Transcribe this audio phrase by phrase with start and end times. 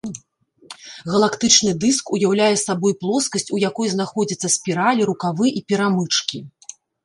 [1.15, 6.37] Галактычны дыск уяўляе сабой плоскасць, у якой знаходзяцца спіралі, рукавы і перамычкі.